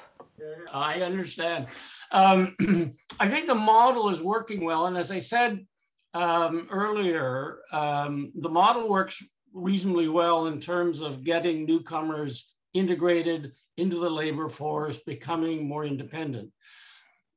I 0.71 1.01
understand. 1.01 1.67
Um, 2.11 2.55
I 3.19 3.27
think 3.27 3.47
the 3.47 3.55
model 3.55 4.09
is 4.09 4.21
working 4.21 4.63
well. 4.63 4.85
And 4.87 4.97
as 4.97 5.11
I 5.11 5.19
said 5.19 5.65
um, 6.13 6.67
earlier, 6.71 7.59
um, 7.71 8.31
the 8.35 8.49
model 8.49 8.87
works 8.87 9.23
reasonably 9.53 10.07
well 10.07 10.47
in 10.47 10.59
terms 10.59 11.01
of 11.01 11.23
getting 11.23 11.65
newcomers 11.65 12.53
integrated 12.73 13.53
into 13.77 13.99
the 13.99 14.09
labor 14.09 14.49
force, 14.49 14.99
becoming 15.03 15.67
more 15.67 15.85
independent. 15.85 16.51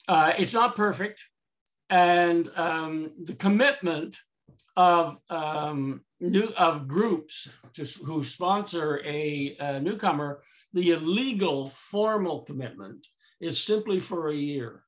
Uh, 0.09 0.33
it's 0.39 0.55
not 0.55 0.77
perfect. 0.77 1.23
And 1.89 2.51
um, 2.57 3.13
the 3.25 3.35
commitment 3.35 4.17
of 4.77 5.19
um, 5.29 6.03
new 6.21 6.49
of 6.57 6.87
groups 6.87 7.49
to, 7.75 7.85
who 8.05 8.23
sponsor 8.23 9.01
a, 9.05 9.57
a, 9.59 9.81
newcomer, 9.81 10.43
the 10.73 10.91
illegal 10.91 11.69
formal 11.69 12.43
commitment 12.43 13.07
is 13.41 13.63
simply 13.63 13.99
for 13.99 14.29
a 14.29 14.37
year 14.37 14.85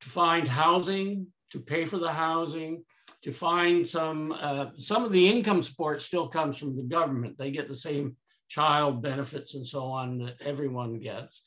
to 0.00 0.08
find 0.08 0.46
housing, 0.46 1.26
to 1.50 1.58
pay 1.58 1.84
for 1.84 1.98
the 1.98 2.12
housing, 2.12 2.84
to 3.22 3.32
find 3.32 3.86
some 3.86 4.32
uh, 4.32 4.66
some 4.76 5.04
of 5.04 5.12
the 5.12 5.28
income 5.28 5.62
support 5.62 6.00
still 6.00 6.28
comes 6.28 6.56
from 6.56 6.74
the 6.74 6.82
government. 6.82 7.36
They 7.36 7.50
get 7.50 7.68
the 7.68 7.74
same 7.74 8.16
child 8.48 9.02
benefits 9.02 9.54
and 9.54 9.66
so 9.66 9.84
on 9.84 10.18
that 10.18 10.40
everyone 10.40 10.98
gets, 10.98 11.42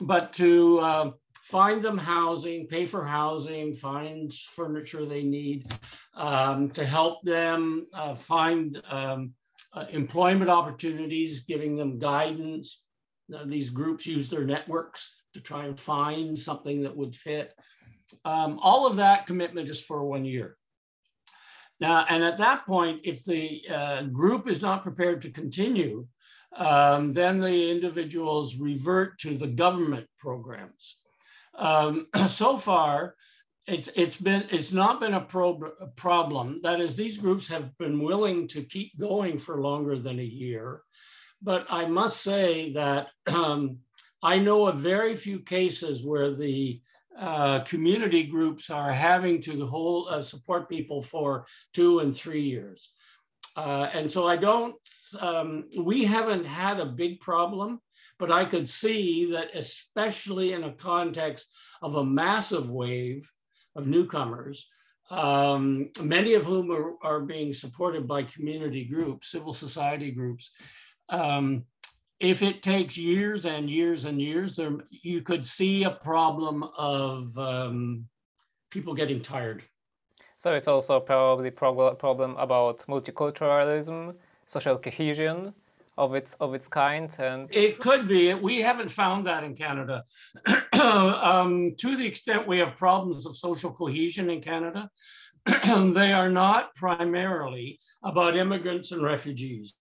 but 0.00 0.32
to 0.34 0.78
uh, 0.80 1.10
find 1.52 1.82
them 1.82 1.98
housing, 1.98 2.66
pay 2.66 2.86
for 2.86 3.04
housing, 3.04 3.74
find 3.74 4.32
furniture 4.32 5.04
they 5.04 5.22
need, 5.22 5.70
um, 6.14 6.70
to 6.70 6.82
help 6.82 7.22
them 7.24 7.86
uh, 7.92 8.14
find 8.14 8.80
um, 8.88 9.34
uh, 9.74 9.84
employment 9.90 10.48
opportunities, 10.48 11.44
giving 11.44 11.76
them 11.76 11.98
guidance. 11.98 12.86
Uh, 13.32 13.44
these 13.44 13.68
groups 13.68 14.06
use 14.06 14.30
their 14.30 14.46
networks 14.46 15.14
to 15.34 15.40
try 15.42 15.66
and 15.66 15.78
find 15.78 16.38
something 16.38 16.80
that 16.82 16.96
would 16.96 17.14
fit. 17.14 17.52
Um, 18.24 18.58
all 18.62 18.86
of 18.86 18.96
that 18.96 19.26
commitment 19.26 19.68
is 19.68 19.80
for 19.82 20.06
one 20.06 20.24
year. 20.24 20.56
Now, 21.80 22.06
and 22.08 22.24
at 22.24 22.38
that 22.38 22.64
point, 22.64 23.00
if 23.04 23.24
the 23.24 23.62
uh, 23.68 24.02
group 24.04 24.48
is 24.48 24.62
not 24.62 24.82
prepared 24.82 25.20
to 25.22 25.30
continue, 25.30 26.06
um, 26.56 27.12
then 27.12 27.40
the 27.40 27.70
individuals 27.70 28.56
revert 28.56 29.18
to 29.18 29.36
the 29.36 29.48
government 29.48 30.06
programs. 30.18 31.01
Um, 31.56 32.06
so 32.28 32.56
far, 32.56 33.14
it's 33.66 33.88
it's 33.94 34.16
been 34.16 34.44
it's 34.50 34.72
not 34.72 35.00
been 35.00 35.14
a, 35.14 35.20
pro- 35.20 35.72
a 35.80 35.86
problem. 35.86 36.60
That 36.62 36.80
is, 36.80 36.96
these 36.96 37.18
groups 37.18 37.48
have 37.48 37.76
been 37.78 38.02
willing 38.02 38.48
to 38.48 38.62
keep 38.62 38.98
going 38.98 39.38
for 39.38 39.62
longer 39.62 39.98
than 39.98 40.18
a 40.18 40.24
year. 40.24 40.82
But 41.40 41.66
I 41.70 41.86
must 41.86 42.22
say 42.22 42.72
that 42.72 43.08
um, 43.26 43.78
I 44.22 44.38
know 44.38 44.66
of 44.66 44.78
very 44.78 45.16
few 45.16 45.40
cases 45.40 46.04
where 46.04 46.34
the 46.34 46.80
uh, 47.18 47.60
community 47.60 48.22
groups 48.24 48.70
are 48.70 48.92
having 48.92 49.40
to 49.42 49.66
hold 49.66 50.08
uh, 50.08 50.22
support 50.22 50.68
people 50.68 51.02
for 51.02 51.46
two 51.74 51.98
and 51.98 52.14
three 52.14 52.42
years. 52.42 52.92
Uh, 53.56 53.88
and 53.92 54.10
so 54.10 54.26
I 54.26 54.36
don't, 54.36 54.74
um, 55.20 55.68
we 55.78 56.04
haven't 56.04 56.46
had 56.46 56.80
a 56.80 56.86
big 56.86 57.20
problem 57.20 57.80
but 58.22 58.30
I 58.30 58.44
could 58.44 58.68
see 58.68 59.32
that, 59.32 59.48
especially 59.52 60.52
in 60.52 60.62
a 60.62 60.72
context 60.74 61.52
of 61.82 61.96
a 61.96 62.04
massive 62.04 62.70
wave 62.70 63.28
of 63.74 63.88
newcomers, 63.88 64.68
um, 65.10 65.90
many 66.00 66.34
of 66.34 66.44
whom 66.44 66.70
are, 66.70 66.92
are, 67.02 67.22
being 67.22 67.52
supported 67.52 68.06
by 68.06 68.22
community 68.22 68.84
groups, 68.84 69.32
civil 69.32 69.52
society 69.52 70.12
groups. 70.12 70.52
Um, 71.08 71.64
if 72.20 72.44
it 72.44 72.62
takes 72.62 72.96
years 72.96 73.44
and 73.44 73.68
years 73.68 74.04
and 74.04 74.22
years, 74.22 74.54
there, 74.54 74.78
you 74.90 75.22
could 75.22 75.44
see 75.44 75.82
a 75.82 75.90
problem 75.90 76.62
of 76.78 77.36
um, 77.36 78.06
people 78.70 78.94
getting 78.94 79.20
tired. 79.20 79.64
So 80.36 80.54
it's 80.54 80.68
also 80.68 81.00
probably 81.00 81.48
a 81.48 81.96
problem 82.06 82.36
about 82.36 82.84
multiculturalism, 82.86 84.14
social 84.46 84.78
cohesion, 84.78 85.54
of 85.98 86.14
its 86.14 86.34
of 86.40 86.54
its 86.54 86.68
kind 86.68 87.14
and 87.18 87.54
it 87.54 87.78
could 87.78 88.08
be. 88.08 88.32
We 88.34 88.62
haven't 88.62 88.90
found 88.90 89.26
that 89.26 89.44
in 89.44 89.54
canada. 89.54 90.04
Um, 90.82 91.76
to 91.78 91.96
the 91.96 92.06
extent 92.06 92.48
we 92.48 92.58
have 92.58 92.76
problems 92.76 93.24
of 93.24 93.36
social 93.36 93.72
cohesion 93.72 94.30
in 94.30 94.40
canada 94.40 94.90
they 95.46 96.12
are 96.12 96.28
not 96.28 96.74
primarily 96.74 97.78
about 98.02 98.36
immigrants 98.36 98.90
and 98.90 99.02
refugees 99.02 99.74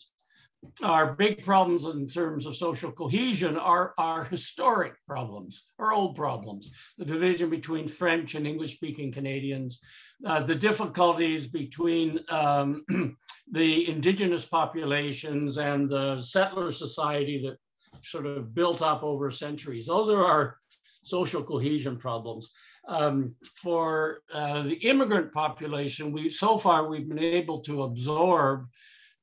our 0.84 1.14
big 1.14 1.44
problems 1.44 1.86
in 1.86 2.08
terms 2.08 2.46
of 2.46 2.56
social 2.56 2.92
cohesion 2.92 3.58
are, 3.58 3.94
our 3.98 4.26
historic 4.26 4.94
problems 5.08 5.68
or 5.80 5.92
old 5.92 6.16
problems 6.16 6.72
the 6.98 7.06
division 7.06 7.50
between 7.50 7.88
french 7.88 8.36
and 8.36 8.46
english 8.46 8.76
speaking 8.76 9.12
canadians 9.12 9.82
uh, 10.26 10.40
the 10.42 10.56
difficulties 10.56 11.48
between 11.48 12.20
um, 12.30 12.86
the 13.52 13.90
indigenous 13.90 14.46
populations 14.46 15.58
and 15.58 15.90
the 15.90 16.20
settler 16.20 16.72
society 16.72 17.42
that 17.42 17.58
sort 18.04 18.26
of 18.26 18.54
built 18.54 18.82
up 18.82 19.04
over 19.04 19.30
centuries. 19.32 19.86
Those 19.86 20.10
are 20.10 20.26
our 20.26 20.58
social 21.04 21.44
cohesion 21.44 21.98
problems. 21.98 22.52
Um, 22.88 23.36
for 23.62 24.22
uh, 24.34 24.64
the 24.64 24.76
immigrant 24.76 25.32
population, 25.32 26.12
we 26.12 26.30
so 26.30 26.58
far 26.58 26.88
we've 26.88 27.08
been 27.08 27.20
able 27.20 27.62
to 27.62 27.84
absorb 27.84 28.68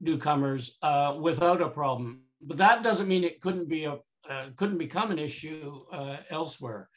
newcomers 0.00 0.78
uh, 0.82 1.16
without 1.20 1.62
a 1.62 1.68
problem. 1.68 2.22
But 2.40 2.58
that 2.58 2.82
doesn't 2.82 3.08
mean 3.08 3.24
it 3.24 3.40
couldn't 3.40 3.68
be 3.68 3.84
a 3.84 3.98
uh, 4.28 4.50
couldn't 4.56 4.76
become 4.76 5.10
an 5.10 5.18
issue 5.18 5.80
uh, 5.90 6.18
elsewhere. 6.28 6.90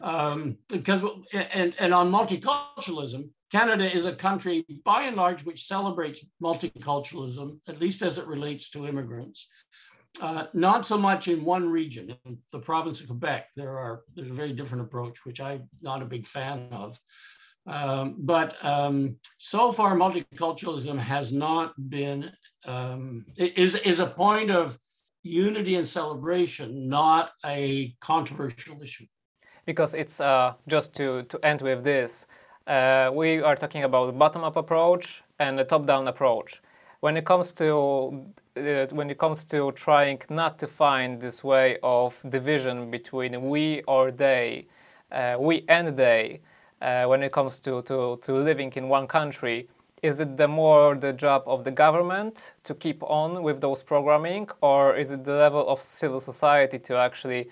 Um, 0.00 0.58
because 0.68 1.04
and 1.32 1.74
and 1.78 1.94
on 1.94 2.10
multiculturalism, 2.10 3.28
Canada 3.52 3.94
is 3.94 4.04
a 4.04 4.14
country, 4.14 4.64
by 4.84 5.02
and 5.02 5.16
large, 5.16 5.44
which 5.44 5.66
celebrates 5.66 6.26
multiculturalism, 6.42 7.58
at 7.68 7.80
least 7.80 8.02
as 8.02 8.18
it 8.18 8.26
relates 8.26 8.70
to 8.70 8.88
immigrants. 8.88 9.48
Uh, 10.20 10.46
not 10.52 10.86
so 10.86 10.98
much 10.98 11.28
in 11.28 11.44
one 11.44 11.68
region. 11.68 12.16
In 12.26 12.38
the 12.50 12.58
province 12.58 13.00
of 13.00 13.06
Quebec, 13.06 13.50
there 13.56 13.78
are 13.78 14.02
there's 14.14 14.30
a 14.30 14.34
very 14.34 14.52
different 14.52 14.84
approach, 14.84 15.24
which 15.24 15.40
I'm 15.40 15.68
not 15.80 16.02
a 16.02 16.06
big 16.06 16.26
fan 16.26 16.68
of. 16.72 16.98
Um, 17.66 18.16
but 18.18 18.62
um, 18.64 19.16
so 19.38 19.70
far, 19.70 19.94
multiculturalism 19.94 20.98
has 20.98 21.32
not 21.32 21.74
been 21.90 22.32
um, 22.66 23.24
is 23.36 23.74
is 23.74 24.00
a 24.00 24.06
point 24.06 24.50
of 24.50 24.78
unity 25.22 25.76
and 25.76 25.86
celebration, 25.86 26.88
not 26.88 27.30
a 27.44 27.94
controversial 28.00 28.82
issue. 28.82 29.06
Because 29.66 29.94
it's 29.94 30.20
uh, 30.20 30.54
just 30.66 30.94
to 30.94 31.22
to 31.24 31.38
end 31.44 31.62
with 31.62 31.84
this, 31.84 32.26
uh, 32.66 33.10
we 33.12 33.42
are 33.42 33.56
talking 33.56 33.84
about 33.84 34.18
bottom-up 34.18 34.56
approach 34.56 35.22
and 35.38 35.60
a 35.60 35.64
top-down 35.64 36.08
approach. 36.08 36.60
When 37.00 37.16
it 37.16 37.24
comes 37.24 37.52
to 37.52 38.24
uh, 38.56 38.86
when 38.90 39.10
it 39.10 39.18
comes 39.18 39.44
to 39.46 39.72
trying 39.72 40.20
not 40.28 40.58
to 40.58 40.66
find 40.66 41.20
this 41.20 41.42
way 41.44 41.78
of 41.82 42.14
division 42.28 42.90
between 42.90 43.48
we 43.48 43.82
or 43.86 44.10
they, 44.10 44.66
uh, 45.10 45.36
we 45.38 45.64
and 45.68 45.96
they, 45.96 46.40
uh, 46.80 47.04
when 47.04 47.22
it 47.22 47.32
comes 47.32 47.58
to, 47.60 47.82
to, 47.82 48.18
to 48.22 48.34
living 48.34 48.72
in 48.76 48.88
one 48.88 49.06
country, 49.06 49.68
is 50.02 50.18
it 50.20 50.36
the 50.36 50.48
more 50.48 50.96
the 50.96 51.12
job 51.12 51.44
of 51.46 51.62
the 51.62 51.70
government 51.70 52.54
to 52.64 52.74
keep 52.74 53.02
on 53.04 53.42
with 53.42 53.60
those 53.60 53.82
programming, 53.82 54.48
or 54.60 54.96
is 54.96 55.12
it 55.12 55.24
the 55.24 55.34
level 55.34 55.66
of 55.68 55.80
civil 55.80 56.20
society 56.20 56.78
to 56.80 56.96
actually 56.96 57.48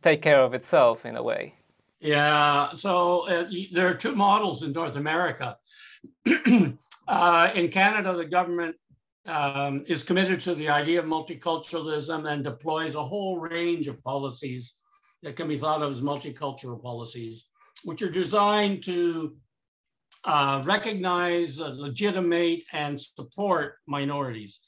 take 0.00 0.22
care 0.22 0.40
of 0.40 0.54
itself 0.54 1.04
in 1.04 1.16
a 1.16 1.22
way? 1.22 1.54
Yeah, 2.00 2.74
so 2.74 3.28
uh, 3.28 3.48
there 3.72 3.86
are 3.86 3.94
two 3.94 4.14
models 4.14 4.62
in 4.62 4.72
North 4.72 4.96
America. 4.96 5.56
uh, 7.08 7.50
in 7.54 7.68
Canada, 7.68 8.14
the 8.14 8.24
government 8.24 8.76
um, 9.26 9.84
is 9.86 10.02
committed 10.02 10.40
to 10.40 10.54
the 10.54 10.68
idea 10.68 11.00
of 11.00 11.06
multiculturalism 11.06 12.30
and 12.30 12.44
deploys 12.44 12.94
a 12.94 13.02
whole 13.02 13.38
range 13.38 13.88
of 13.88 14.02
policies 14.02 14.74
that 15.22 15.36
can 15.36 15.48
be 15.48 15.56
thought 15.56 15.82
of 15.82 15.90
as 15.90 16.02
multicultural 16.02 16.82
policies, 16.82 17.46
which 17.84 18.02
are 18.02 18.10
designed 18.10 18.82
to 18.84 19.34
uh, 20.24 20.62
recognize, 20.64 21.60
uh, 21.60 21.74
legitimate, 21.76 22.62
and 22.72 22.98
support 23.00 23.76
minorities. 23.86 24.60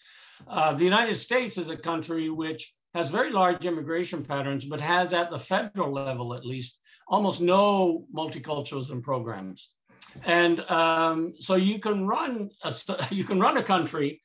Uh, 0.46 0.72
the 0.75 0.84
United 0.84 1.14
States 1.14 1.56
is 1.56 1.70
a 1.70 1.76
country 1.76 2.28
which 2.28 2.75
has 2.94 3.10
very 3.10 3.32
large 3.32 3.64
immigration 3.64 4.22
patterns, 4.25 4.64
but 4.64 4.80
has 4.80 5.12
at 5.12 5.30
the 5.30 5.38
federal 5.38 5.92
level 5.92 6.34
at 6.34 6.44
least 6.44 6.78
almost 7.08 7.40
no 7.40 8.06
multiculturalism 8.14 9.02
programs. 9.02 9.72
And 10.25 10.60
um, 10.70 11.32
so 11.38 11.56
you 11.56 11.78
can 11.78 12.06
run 12.06 12.50
a, 12.62 12.75
you 13.10 13.25
can 13.25 13.40
run 13.40 13.56
a 13.56 13.62
country 13.62 14.20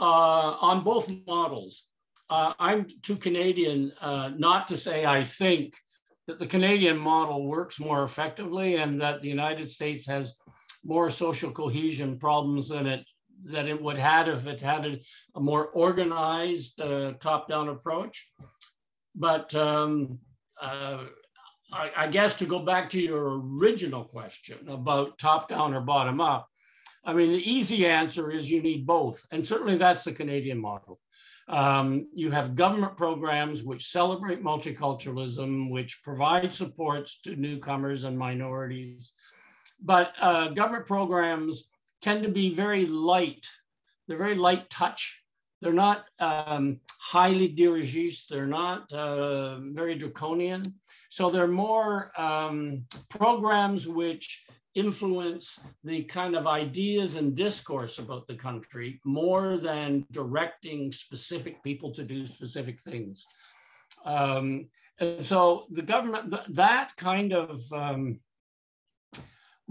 uh, 0.00 0.56
on 0.60 0.82
both 0.82 1.10
models. 1.26 1.86
Uh, 2.28 2.54
I'm 2.58 2.86
too 3.02 3.16
Canadian 3.16 3.92
not 4.00 4.66
to 4.68 4.76
say 4.76 5.04
I 5.04 5.22
think 5.22 5.74
that 6.26 6.38
the 6.38 6.46
Canadian 6.46 6.96
model 6.96 7.46
works 7.46 7.78
more 7.78 8.02
effectively 8.04 8.76
and 8.76 9.00
that 9.00 9.22
the 9.22 9.28
United 9.28 9.68
States 9.68 10.06
has 10.06 10.34
more 10.84 11.10
social 11.10 11.50
cohesion 11.50 12.18
problems 12.18 12.68
than 12.68 12.86
it 12.86 13.04
that 13.44 13.66
it 13.66 13.80
would 13.80 13.98
have 13.98 14.28
if 14.28 14.46
it 14.46 14.60
had 14.60 14.86
a, 14.86 15.00
a 15.34 15.40
more 15.40 15.66
organized 15.68 16.80
uh, 16.80 17.12
top-down 17.18 17.68
approach. 17.68 18.30
But 19.16 19.52
um, 19.54 20.18
uh, 20.60 21.04
I, 21.72 21.90
I, 21.96 22.06
guess 22.06 22.34
to 22.36 22.46
go 22.46 22.60
back 22.60 22.88
to 22.90 23.00
your 23.00 23.40
original 23.40 24.04
question 24.04 24.58
about 24.68 25.18
top-down 25.18 25.74
or 25.74 25.80
bottom-up, 25.80 26.46
I 27.04 27.12
mean, 27.12 27.32
the 27.32 27.50
easy 27.50 27.84
answer 27.86 28.30
is 28.30 28.50
you 28.50 28.62
need 28.62 28.86
both. 28.86 29.26
And 29.32 29.44
certainly 29.44 29.76
that's 29.76 30.04
the 30.04 30.12
Canadian 30.12 30.58
model. 30.58 31.00
Um, 31.48 32.06
you 32.14 32.30
have 32.30 32.54
government 32.54 32.96
programs 32.96 33.64
which 33.64 33.88
celebrate 33.88 34.42
multiculturalism, 34.42 35.70
which 35.70 36.00
provide 36.04 36.54
supports 36.54 37.20
to 37.22 37.34
newcomers 37.34 38.04
and 38.04 38.16
minorities. 38.16 39.14
But 39.82 40.12
uh, 40.20 40.48
government 40.48 40.86
programs 40.86 41.68
tend 42.00 42.22
to 42.22 42.28
be 42.28 42.54
very 42.54 42.86
light. 42.86 43.46
They're 44.06 44.18
very 44.18 44.34
light 44.34 44.70
touch. 44.70 45.22
They're 45.60 45.72
not 45.72 46.06
um, 46.18 46.80
highly 47.00 47.48
dirigiste. 47.48 48.26
They're 48.28 48.46
not 48.46 48.92
uh, 48.92 49.58
very 49.60 49.94
draconian. 49.94 50.62
So 51.08 51.30
they're 51.30 51.46
more 51.46 52.10
um, 52.20 52.84
programs 53.10 53.86
which 53.86 54.44
influence 54.74 55.60
the 55.84 56.02
kind 56.04 56.34
of 56.34 56.46
ideas 56.46 57.16
and 57.16 57.36
discourse 57.36 57.98
about 57.98 58.26
the 58.26 58.34
country 58.34 59.00
more 59.04 59.58
than 59.58 60.06
directing 60.10 60.90
specific 60.90 61.62
people 61.62 61.92
to 61.92 62.02
do 62.02 62.24
specific 62.24 62.80
things. 62.80 63.26
Um, 64.04 64.68
and 64.98 65.24
so 65.24 65.66
the 65.70 65.82
government, 65.82 66.30
th 66.30 66.42
that 66.56 66.96
kind 66.96 67.32
of 67.32 67.60
um, 67.72 68.20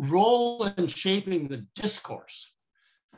role 0.02 0.66
in 0.78 0.88
shaping 0.88 1.48
the 1.48 1.66
discourse, 1.76 2.56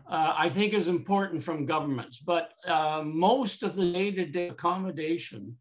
uh, 0.10 0.34
I 0.38 0.50
think 0.50 0.74
is 0.74 0.90
important 0.90 1.42
from 1.42 1.66
governments, 1.66 2.18
but 2.18 2.54
uh, 2.68 3.04
most 3.06 3.64
of 3.64 3.76
the 3.76 3.92
day-to-day 3.92 4.50
accommodation 4.50 5.58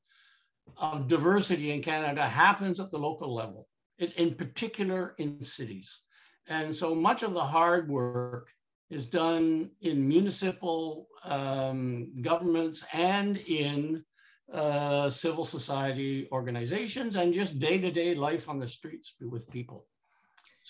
of 0.76 1.06
diversity 1.06 1.70
in 1.70 1.82
Canada 1.82 2.28
happens 2.28 2.80
at 2.80 2.90
the 2.90 2.98
local 2.98 3.32
level, 3.32 3.68
in, 3.98 4.35
particular 4.35 5.14
in 5.18 5.44
cities. 5.44 6.00
And 6.48 6.74
so 6.74 6.94
much 6.94 7.22
of 7.22 7.35
the 7.35 7.44
hard 7.44 7.88
work 7.88 8.48
is 8.90 9.06
done 9.06 9.70
in 9.80 10.08
municipal 10.08 11.06
um, 11.24 12.20
governments 12.20 12.85
and 12.92 13.37
in 13.37 14.04
uh, 14.52 15.08
civil 15.08 15.44
society 15.44 16.28
organizations 16.32 17.14
and 17.14 17.32
just 17.32 17.61
day-to-day 17.61 18.14
life 18.16 18.48
on 18.48 18.58
the 18.58 18.68
streets 18.68 19.14
with 19.20 19.48
people. 19.50 19.87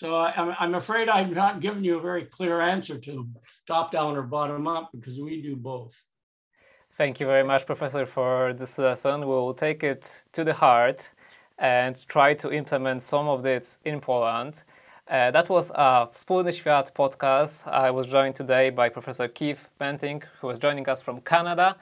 So 0.03 0.17
I, 0.17 0.33
am 0.35 0.53
I'm 0.59 0.75
afraid 0.75 1.07
I'm 1.07 1.33
not 1.33 1.61
giving 1.61 1.81
you 1.81 1.97
a 1.97 2.01
very 2.01 2.25
clear 2.25 2.59
answer 2.59 2.97
to 2.97 3.25
top 3.65 3.93
down 3.93 4.17
or 4.17 4.23
bottom 4.23 4.67
up 4.67 4.89
because 4.91 5.17
we 5.17 5.41
do 5.41 5.55
both. 5.55 5.95
Thank 6.97 7.21
you 7.21 7.25
very 7.25 7.45
much, 7.45 7.65
Professor, 7.65 8.05
for 8.05 8.51
this 8.51 8.77
lesson. 8.77 9.25
We'll 9.25 9.53
take 9.53 9.81
it 9.81 10.25
to 10.33 10.43
the 10.43 10.55
heart 10.55 11.09
and 11.57 11.95
try 12.09 12.33
to 12.33 12.51
implement 12.51 13.01
some 13.03 13.29
of 13.29 13.43
this 13.43 13.79
in 13.85 14.01
Poland. 14.01 14.63
Uh, 15.07 15.31
that 15.31 15.47
was 15.47 15.69
a 15.69 16.09
Wspólny 16.11 16.51
Świat 16.51 16.91
podcast. 16.93 17.65
I 17.65 17.89
was 17.89 18.07
joined 18.07 18.35
today 18.35 18.71
by 18.71 18.89
Professor 18.89 19.29
Keith 19.29 19.69
Banting, 19.79 20.21
who 20.41 20.47
was 20.47 20.59
joining 20.59 20.89
us 20.89 20.99
from 21.01 21.21
Canada. 21.21 21.77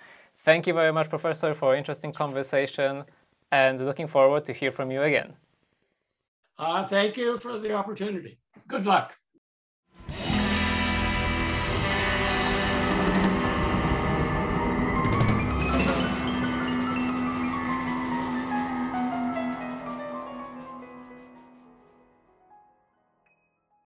Thank 0.45 0.67
you 0.67 0.75
very 0.75 0.93
much, 0.93 1.09
Professor, 1.09 1.55
for 1.55 1.75
interesting 1.75 2.13
conversation 2.13 3.03
and 3.51 3.83
looking 3.83 4.07
forward 4.07 4.45
to 4.45 4.53
hear 4.53 4.71
from 4.71 4.91
you 4.91 5.01
again. 5.01 5.40
Uh, 6.61 6.83
thank 6.83 7.17
you 7.17 7.37
for 7.37 7.57
the 7.57 7.73
opportunity. 7.73 8.37
Good 8.67 8.85
luck. 8.85 9.17